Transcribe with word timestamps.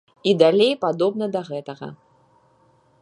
І 0.29 0.31
далей 0.43 0.71
падобна 0.85 1.25
да 1.35 1.41
гэтага. 1.51 1.87